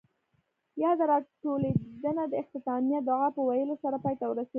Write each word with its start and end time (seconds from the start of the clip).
ياده 0.83 1.03
راټولېدنه 1.11 2.23
د 2.27 2.33
اختتامیه 2.43 2.99
دعاء 3.09 3.31
پۀ 3.35 3.41
ويلو 3.47 3.75
سره 3.83 3.97
پای 4.03 4.15
ته 4.19 4.25
ورسېده. 4.27 4.49